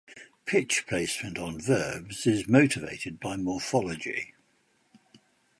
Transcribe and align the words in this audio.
Pitch 0.47 0.87
placement 0.87 1.37
on 1.37 1.59
verbs 1.61 2.25
is 2.25 2.47
motivated 2.47 3.19
by 3.19 3.37
morphology. 3.37 4.33